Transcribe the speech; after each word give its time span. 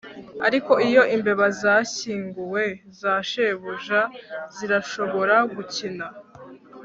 Ariko 0.47 0.71
iyo 0.87 1.03
imbeba 1.15 1.45
zashyinguwe 1.61 2.63
za 2.99 3.13
shebuja 3.29 4.01
zirashobora 4.55 5.35
gukina 5.55 6.05